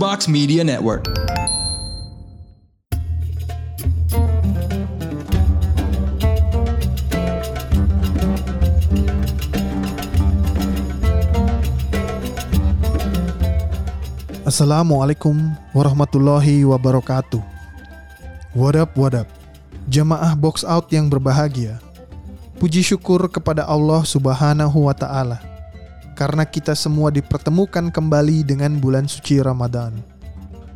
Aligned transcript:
Box 0.00 0.32
Media 0.32 0.64
Network. 0.64 1.04
Assalamualaikum 14.48 15.36
warahmatullahi 15.76 16.64
wabarakatuh. 16.64 17.44
What 18.56 18.80
up, 18.80 18.96
what 18.96 19.12
up? 19.12 19.28
Jamaah 19.92 20.32
box 20.32 20.64
out 20.64 20.88
yang 20.88 21.12
berbahagia. 21.12 21.76
Puji 22.56 22.80
syukur 22.80 23.28
kepada 23.28 23.68
Allah 23.68 24.00
Subhanahu 24.08 24.88
wa 24.88 24.96
taala 24.96 25.49
karena 26.20 26.44
kita 26.44 26.76
semua 26.76 27.08
dipertemukan 27.08 27.88
kembali 27.88 28.44
dengan 28.44 28.76
bulan 28.76 29.08
suci 29.08 29.40
Ramadan. 29.40 29.96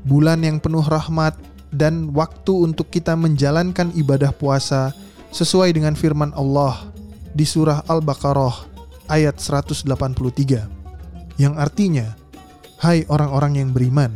Bulan 0.08 0.40
yang 0.40 0.56
penuh 0.56 0.80
rahmat 0.80 1.36
dan 1.68 2.16
waktu 2.16 2.64
untuk 2.64 2.88
kita 2.88 3.12
menjalankan 3.12 3.92
ibadah 3.92 4.32
puasa 4.32 4.96
sesuai 5.36 5.76
dengan 5.76 5.92
firman 5.92 6.32
Allah 6.32 6.88
di 7.36 7.44
surah 7.44 7.84
Al-Baqarah 7.84 8.64
ayat 9.12 9.36
183 9.36 9.84
yang 11.36 11.60
artinya 11.60 12.16
Hai 12.80 13.04
orang-orang 13.08 13.60
yang 13.64 13.70
beriman, 13.72 14.12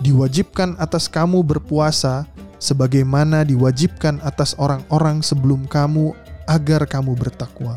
diwajibkan 0.00 0.76
atas 0.76 1.08
kamu 1.08 1.40
berpuasa 1.40 2.28
sebagaimana 2.60 3.48
diwajibkan 3.48 4.20
atas 4.20 4.56
orang-orang 4.56 5.24
sebelum 5.24 5.64
kamu 5.64 6.12
agar 6.44 6.84
kamu 6.84 7.16
bertakwa. 7.16 7.76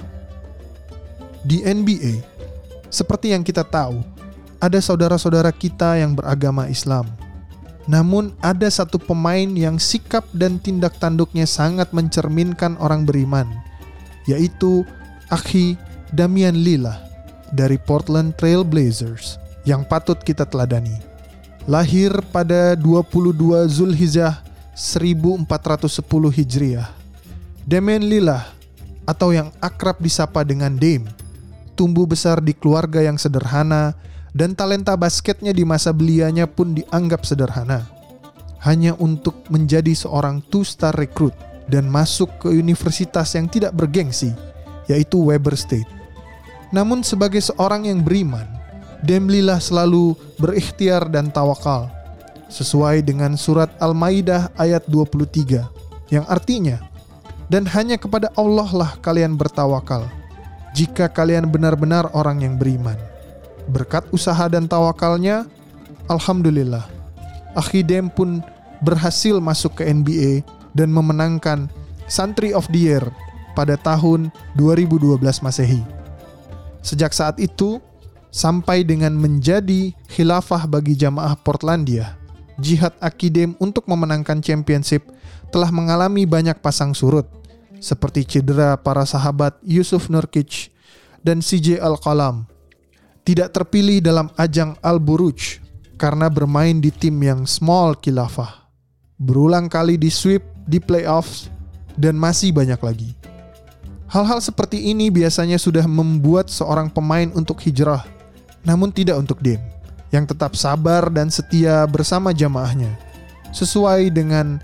Di 1.48 1.64
NBA, 1.64 2.37
seperti 2.88 3.36
yang 3.36 3.44
kita 3.44 3.68
tahu, 3.68 4.00
ada 4.58 4.80
saudara-saudara 4.82 5.53
kita 5.53 6.00
yang 6.00 6.17
beragama 6.17 6.72
Islam. 6.72 7.06
Namun 7.88 8.36
ada 8.44 8.67
satu 8.67 9.00
pemain 9.00 9.48
yang 9.48 9.80
sikap 9.80 10.28
dan 10.36 10.59
tindak 10.59 11.00
tanduknya 11.00 11.48
sangat 11.48 11.95
mencerminkan 11.95 12.76
orang 12.84 13.08
beriman, 13.08 13.48
yaitu 14.28 14.84
Akhi 15.31 15.80
Damian 16.11 16.56
Lillard 16.56 17.00
dari 17.56 17.80
Portland 17.80 18.36
Trail 18.36 18.67
Blazers 18.67 19.39
yang 19.64 19.88
patut 19.88 20.20
kita 20.20 20.44
teladani. 20.44 20.95
Lahir 21.67 22.11
pada 22.31 22.76
22 22.80 23.67
Zulhijjah 23.67 24.39
1410 24.76 25.88
Hijriah. 26.31 26.92
Damian 27.67 28.04
Lillard 28.04 28.48
atau 29.04 29.36
yang 29.36 29.52
akrab 29.59 30.00
disapa 30.00 30.44
dengan 30.48 30.76
Dame 30.76 31.27
tumbuh 31.78 32.09
besar 32.09 32.42
di 32.42 32.58
keluarga 32.58 33.06
yang 33.06 33.22
sederhana 33.22 33.94
dan 34.33 34.58
talenta 34.58 34.97
basketnya 34.97 35.53
di 35.53 35.61
masa 35.61 35.94
belianya 35.94 36.50
pun 36.50 36.73
dianggap 36.73 37.22
sederhana. 37.22 37.86
Hanya 38.66 38.97
untuk 38.97 39.45
menjadi 39.53 39.94
seorang 39.94 40.42
two-star 40.50 40.98
recruit 40.98 41.38
dan 41.70 41.86
masuk 41.86 42.42
ke 42.42 42.50
universitas 42.50 43.38
yang 43.38 43.45
tidak 43.45 43.78
bergengsi, 43.78 44.33
yaitu 44.89 45.22
Weber 45.22 45.53
State. 45.53 45.88
Namun 46.73 47.05
sebagai 47.05 47.39
seorang 47.39 47.86
yang 47.86 48.02
beriman, 48.02 48.58
Demlilah 49.05 49.61
selalu 49.61 50.17
berikhtiar 50.42 51.05
dan 51.14 51.30
tawakal 51.30 51.94
sesuai 52.50 53.05
dengan 53.05 53.38
surat 53.38 53.70
Al-Maidah 53.78 54.50
ayat 54.58 54.89
23 54.89 56.09
yang 56.09 56.25
artinya 56.25 56.81
dan 57.45 57.70
hanya 57.70 58.02
kepada 58.02 58.33
Allah 58.33 58.66
lah 58.73 58.92
kalian 58.98 59.38
bertawakal 59.38 60.09
jika 60.78 61.09
kalian 61.09 61.50
benar-benar 61.50 62.14
orang 62.14 62.45
yang 62.45 62.53
beriman. 62.53 62.94
Berkat 63.66 64.06
usaha 64.14 64.45
dan 64.45 64.70
tawakalnya, 64.70 65.50
Alhamdulillah, 66.06 66.86
Akhidem 67.58 68.14
pun 68.14 68.45
berhasil 68.86 69.42
masuk 69.42 69.82
ke 69.82 69.89
NBA 69.89 70.45
dan 70.77 70.93
memenangkan 70.93 71.65
Santri 72.05 72.54
of 72.54 72.70
the 72.70 72.93
Year 72.93 73.04
pada 73.58 73.73
tahun 73.73 74.30
2012 74.54 75.17
Masehi. 75.42 75.82
Sejak 76.86 77.11
saat 77.11 77.42
itu, 77.42 77.82
sampai 78.30 78.86
dengan 78.86 79.17
menjadi 79.17 79.98
khilafah 80.14 80.70
bagi 80.70 80.94
jamaah 80.94 81.33
Portlandia. 81.42 82.14
Jihad 82.61 82.94
Akidem 83.02 83.58
untuk 83.58 83.89
memenangkan 83.89 84.45
championship 84.45 85.09
telah 85.49 85.73
mengalami 85.73 86.30
banyak 86.30 86.61
pasang 86.61 86.94
surut, 86.94 87.26
seperti 87.80 88.26
cedera 88.26 88.76
para 88.77 89.04
sahabat 89.08 89.58
Yusuf 89.64 90.10
Nurkic 90.11 90.73
dan 91.21 91.39
CJ 91.39 91.82
Al-Qalam. 91.82 92.45
Tidak 93.27 93.52
terpilih 93.52 93.99
dalam 93.99 94.32
ajang 94.39 94.80
Al-Buruj 94.80 95.60
karena 95.99 96.32
bermain 96.32 96.80
di 96.80 96.93
tim 96.93 97.17
yang 97.20 97.43
small 97.43 97.99
khilafah. 97.99 98.70
Berulang 99.20 99.67
kali 99.67 99.99
di 99.99 100.08
sweep 100.08 100.45
di 100.64 100.80
playoffs 100.80 101.52
dan 101.98 102.15
masih 102.15 102.55
banyak 102.55 102.80
lagi. 102.80 103.11
Hal-hal 104.08 104.39
seperti 104.39 104.88
ini 104.88 105.11
biasanya 105.11 105.59
sudah 105.59 105.83
membuat 105.83 106.48
seorang 106.48 106.88
pemain 106.88 107.27
untuk 107.36 107.59
hijrah 107.59 108.17
namun 108.67 108.92
tidak 108.92 109.15
untuk 109.23 109.39
Dem, 109.39 109.64
yang 110.11 110.27
tetap 110.27 110.59
sabar 110.59 111.08
dan 111.08 111.32
setia 111.32 111.88
bersama 111.88 112.36
jamaahnya, 112.36 112.92
sesuai 113.55 114.11
dengan 114.11 114.59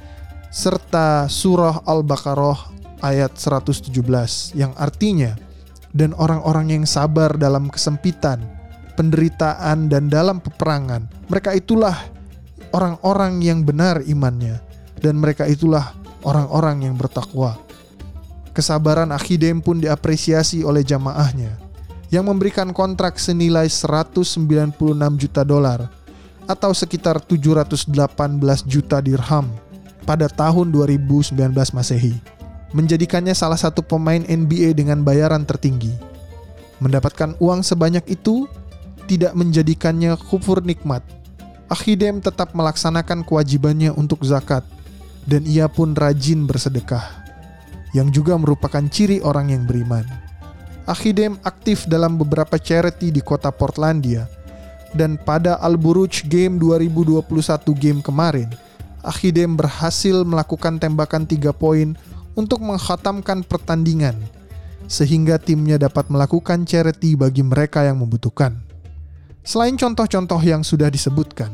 serta 0.52 1.32
surah 1.32 1.80
Al-Baqarah 1.88 2.73
ayat 3.04 3.36
117 3.36 3.92
yang 4.56 4.72
artinya 4.80 5.36
dan 5.94 6.16
orang-orang 6.18 6.74
yang 6.74 6.86
sabar 6.90 7.36
dalam 7.38 7.70
kesempitan, 7.70 8.42
penderitaan 8.98 9.92
dan 9.92 10.10
dalam 10.10 10.42
peperangan, 10.42 11.06
mereka 11.30 11.54
itulah 11.54 11.94
orang-orang 12.74 13.44
yang 13.44 13.62
benar 13.62 14.02
imannya 14.02 14.58
dan 15.04 15.22
mereka 15.22 15.46
itulah 15.46 15.94
orang-orang 16.26 16.90
yang 16.90 16.96
bertakwa. 16.98 17.60
Kesabaran 18.56 19.12
Akhidem 19.14 19.62
pun 19.62 19.82
diapresiasi 19.82 20.64
oleh 20.64 20.86
jamaahnya 20.86 21.58
yang 22.14 22.30
memberikan 22.30 22.70
kontrak 22.70 23.18
senilai 23.18 23.66
196 23.66 24.38
juta 25.18 25.42
dolar 25.42 25.90
atau 26.46 26.70
sekitar 26.70 27.18
718 27.18 27.90
juta 28.70 29.02
dirham 29.02 29.50
pada 30.06 30.30
tahun 30.30 30.70
2019 30.70 31.34
Masehi, 31.74 32.20
menjadikannya 32.74 33.38
salah 33.38 33.58
satu 33.58 33.86
pemain 33.86 34.20
NBA 34.20 34.74
dengan 34.74 35.06
bayaran 35.06 35.46
tertinggi. 35.46 35.94
Mendapatkan 36.82 37.38
uang 37.40 37.62
sebanyak 37.64 38.04
itu 38.10 38.50
tidak 39.06 39.38
menjadikannya 39.38 40.18
kufur 40.28 40.60
nikmat. 40.60 41.06
Akhidem 41.72 42.20
tetap 42.20 42.52
melaksanakan 42.52 43.24
kewajibannya 43.24 43.96
untuk 43.96 44.22
zakat 44.28 44.68
dan 45.24 45.48
ia 45.48 45.72
pun 45.72 45.96
rajin 45.96 46.44
bersedekah, 46.44 47.24
yang 47.96 48.12
juga 48.12 48.36
merupakan 48.36 48.84
ciri 48.92 49.24
orang 49.24 49.56
yang 49.56 49.64
beriman. 49.64 50.04
Akhidem 50.84 51.40
aktif 51.48 51.88
dalam 51.88 52.20
beberapa 52.20 52.60
charity 52.60 53.08
di 53.08 53.24
kota 53.24 53.48
Portlandia. 53.54 54.28
Dan 54.94 55.18
pada 55.18 55.58
Al-Buruj 55.58 56.30
Game 56.30 56.62
2021 56.62 57.26
game 57.74 58.00
kemarin, 58.06 58.46
Akhidem 59.02 59.58
berhasil 59.58 60.22
melakukan 60.22 60.78
tembakan 60.78 61.26
3 61.26 61.50
poin 61.50 61.98
untuk 62.34 62.62
menghatamkan 62.62 63.46
pertandingan 63.46 64.18
sehingga 64.86 65.40
timnya 65.40 65.80
dapat 65.80 66.12
melakukan 66.12 66.68
charity 66.68 67.16
bagi 67.16 67.42
mereka 67.42 67.88
yang 67.88 68.04
membutuhkan. 68.04 68.60
Selain 69.44 69.76
contoh-contoh 69.76 70.40
yang 70.44 70.64
sudah 70.64 70.88
disebutkan, 70.88 71.52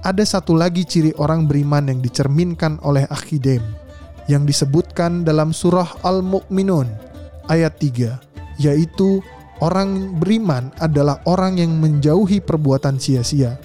ada 0.00 0.24
satu 0.24 0.56
lagi 0.56 0.84
ciri 0.84 1.12
orang 1.20 1.44
beriman 1.44 1.88
yang 1.92 2.00
dicerminkan 2.00 2.80
oleh 2.84 3.04
Akhidem 3.08 3.60
yang 4.28 4.46
disebutkan 4.46 5.26
dalam 5.26 5.50
surah 5.50 6.00
Al-Mu'minun 6.06 6.86
ayat 7.50 7.76
3 7.82 8.62
yaitu 8.62 9.24
orang 9.58 10.20
beriman 10.20 10.70
adalah 10.78 11.18
orang 11.26 11.58
yang 11.58 11.72
menjauhi 11.80 12.38
perbuatan 12.38 13.00
sia-sia. 13.00 13.58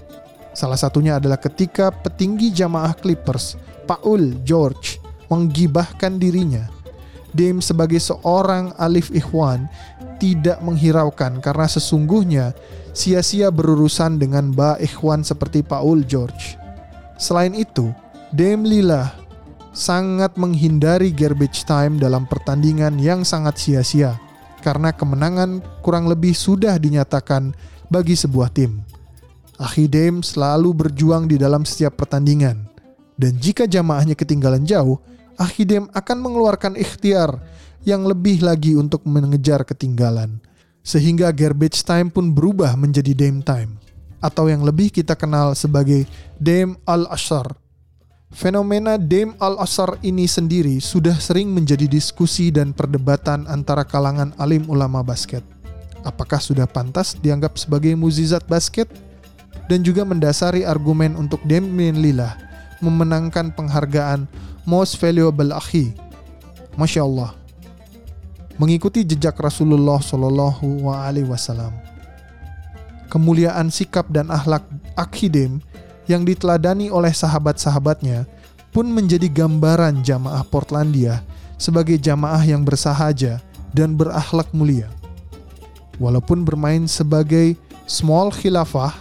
Salah 0.56 0.80
satunya 0.80 1.20
adalah 1.20 1.36
ketika 1.36 1.92
petinggi 1.92 2.50
jamaah 2.56 2.96
Clippers, 2.96 3.60
Paul 3.84 4.40
George, 4.48 5.05
menggibahkan 5.32 6.18
dirinya. 6.18 6.68
Dame 7.36 7.60
sebagai 7.60 8.00
seorang 8.00 8.72
alif 8.80 9.12
ikhwan 9.12 9.68
tidak 10.24 10.64
menghiraukan 10.64 11.44
karena 11.44 11.68
sesungguhnya 11.68 12.56
sia-sia 12.96 13.52
berurusan 13.52 14.16
dengan 14.16 14.56
ba 14.56 14.80
ikhwan 14.80 15.22
seperti 15.22 15.60
Paul 15.60 16.08
George. 16.08 16.56
Selain 17.20 17.52
itu, 17.52 17.92
Dame 18.32 18.64
Lila 18.64 19.12
sangat 19.76 20.40
menghindari 20.40 21.12
garbage 21.12 21.68
time 21.68 22.00
dalam 22.00 22.24
pertandingan 22.24 22.96
yang 22.96 23.28
sangat 23.28 23.60
sia-sia 23.60 24.16
karena 24.64 24.96
kemenangan 24.96 25.60
kurang 25.84 26.08
lebih 26.08 26.32
sudah 26.32 26.80
dinyatakan 26.80 27.52
bagi 27.92 28.16
sebuah 28.18 28.50
tim. 28.56 28.82
Akhidem 29.56 30.24
selalu 30.24 30.72
berjuang 30.74 31.30
di 31.30 31.40
dalam 31.40 31.64
setiap 31.64 32.00
pertandingan. 32.00 32.75
Dan 33.16 33.40
jika 33.40 33.64
jamaahnya 33.64 34.16
ketinggalan 34.16 34.68
jauh, 34.68 35.00
Akhidem 35.36 35.92
akan 35.92 36.18
mengeluarkan 36.20 36.80
ikhtiar 36.80 37.44
yang 37.84 38.08
lebih 38.08 38.40
lagi 38.40 38.76
untuk 38.80 39.04
mengejar 39.04 39.68
ketinggalan. 39.68 40.40
Sehingga 40.86 41.32
garbage 41.36 41.84
time 41.84 42.08
pun 42.08 42.32
berubah 42.32 42.76
menjadi 42.80 43.12
dame 43.12 43.44
time. 43.44 43.76
atau 44.26 44.50
yang 44.50 44.66
lebih 44.66 44.90
kita 44.90 45.14
kenal 45.14 45.54
sebagai 45.54 46.10
Dame 46.42 46.82
Al-Ashar. 46.90 47.54
Fenomena 48.34 48.98
Dame 48.98 49.38
Al-Ashar 49.38 50.02
ini 50.02 50.26
sendiri 50.26 50.82
sudah 50.82 51.14
sering 51.22 51.54
menjadi 51.54 51.86
diskusi 51.86 52.50
dan 52.50 52.74
perdebatan 52.74 53.46
antara 53.46 53.86
kalangan 53.86 54.34
alim 54.42 54.66
ulama 54.66 55.06
basket. 55.06 55.46
Apakah 56.02 56.42
sudah 56.42 56.66
pantas 56.66 57.14
dianggap 57.22 57.54
sebagai 57.62 57.94
muzizat 57.94 58.42
basket? 58.50 58.90
Dan 59.66 59.82
juga 59.82 60.06
mendasari 60.06 60.62
argumen 60.62 61.18
untuk 61.18 61.42
Damian 61.46 61.98
Lillard 61.98 62.38
memenangkan 62.86 63.50
penghargaan 63.50 64.30
Most 64.70 65.02
Valuable 65.02 65.50
Akhi. 65.50 65.98
Masya 66.78 67.02
Allah. 67.02 67.34
Mengikuti 68.62 69.02
jejak 69.02 69.36
Rasulullah 69.42 69.98
Shallallahu 70.00 70.86
Alaihi 70.94 71.28
Wasallam 71.28 71.86
kemuliaan 73.16 73.70
sikap 73.70 74.10
dan 74.12 74.28
akhlak 74.28 74.68
Akhidim 74.98 75.62
yang 76.06 76.28
diteladani 76.28 76.92
oleh 76.92 77.16
sahabat-sahabatnya 77.16 78.28
pun 78.76 78.92
menjadi 78.92 79.32
gambaran 79.32 80.04
jamaah 80.04 80.44
Portlandia 80.44 81.24
sebagai 81.56 81.96
jamaah 81.96 82.44
yang 82.44 82.68
bersahaja 82.68 83.40
dan 83.72 83.96
berakhlak 83.96 84.52
mulia. 84.52 84.92
Walaupun 85.96 86.44
bermain 86.44 86.84
sebagai 86.92 87.56
small 87.88 88.36
khilafah, 88.36 88.92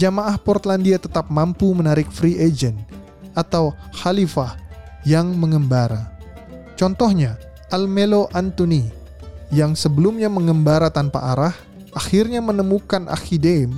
jamaah 0.00 0.40
Portlandia 0.40 0.96
tetap 0.96 1.28
mampu 1.28 1.68
menarik 1.76 2.08
free 2.08 2.40
agent 2.40 2.80
atau 3.32 3.76
khalifah 3.96 4.56
yang 5.02 5.34
mengembara. 5.34 6.12
Contohnya, 6.78 7.36
Almelo 7.72 8.28
Anthony 8.36 8.90
yang 9.52 9.76
sebelumnya 9.76 10.32
mengembara 10.32 10.88
tanpa 10.88 11.20
arah 11.32 11.54
akhirnya 11.92 12.40
menemukan 12.40 13.04
Akhidaim 13.08 13.76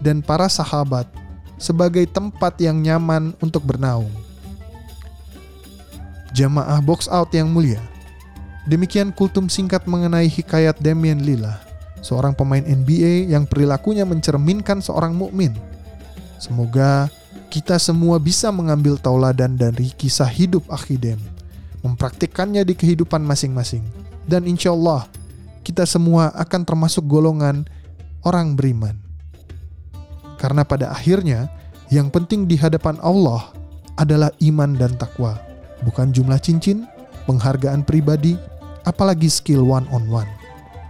dan 0.00 0.20
para 0.20 0.46
sahabat 0.46 1.08
sebagai 1.56 2.04
tempat 2.04 2.56
yang 2.60 2.80
nyaman 2.80 3.32
untuk 3.40 3.64
bernaung. 3.64 4.12
Jamaah 6.36 6.84
box 6.84 7.08
out 7.08 7.32
yang 7.32 7.48
mulia. 7.48 7.80
Demikian 8.68 9.08
kultum 9.08 9.48
singkat 9.48 9.88
mengenai 9.88 10.28
hikayat 10.28 10.76
Damian 10.82 11.22
Lillard, 11.24 11.62
seorang 12.04 12.36
pemain 12.36 12.60
NBA 12.60 13.32
yang 13.32 13.48
perilakunya 13.48 14.04
mencerminkan 14.04 14.84
seorang 14.84 15.16
mukmin. 15.16 15.56
Semoga 16.36 17.08
kita 17.48 17.78
semua 17.78 18.18
bisa 18.18 18.50
mengambil 18.50 18.98
tauladan 18.98 19.54
dari 19.54 19.94
kisah 19.94 20.28
hidup 20.28 20.66
Akhidem, 20.68 21.18
mempraktikkannya 21.86 22.66
di 22.66 22.74
kehidupan 22.74 23.22
masing-masing, 23.22 23.82
dan 24.26 24.44
insya 24.44 24.74
Allah 24.74 25.06
kita 25.66 25.82
semua 25.82 26.30
akan 26.34 26.62
termasuk 26.62 27.02
golongan 27.06 27.66
orang 28.22 28.54
beriman. 28.54 28.94
Karena 30.36 30.62
pada 30.62 30.92
akhirnya, 30.92 31.48
yang 31.88 32.10
penting 32.12 32.44
di 32.46 32.58
hadapan 32.58 32.98
Allah 33.02 33.50
adalah 33.96 34.30
iman 34.42 34.76
dan 34.76 34.94
takwa, 34.94 35.38
bukan 35.82 36.12
jumlah 36.12 36.38
cincin, 36.38 36.84
penghargaan 37.24 37.82
pribadi, 37.82 38.36
apalagi 38.86 39.26
skill 39.26 39.66
one 39.66 39.88
on 39.90 40.06
one. 40.06 40.28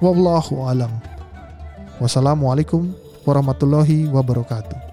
Wallahu 0.04 0.68
alam. 0.68 0.92
Wassalamualaikum 1.96 2.92
warahmatullahi 3.24 4.12
wabarakatuh. 4.12 4.85